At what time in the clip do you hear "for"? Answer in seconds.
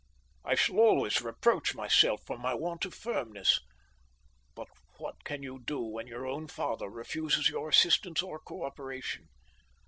2.25-2.35